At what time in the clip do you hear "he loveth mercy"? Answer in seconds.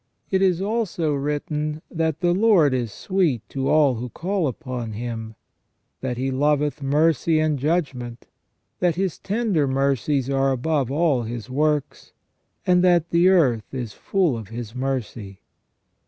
6.17-7.39